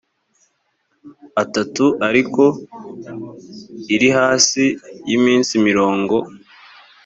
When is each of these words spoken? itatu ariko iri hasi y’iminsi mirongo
itatu 1.43 1.85
ariko 2.07 2.43
iri 3.95 4.09
hasi 4.17 4.63
y’iminsi 5.09 5.53
mirongo 5.67 6.15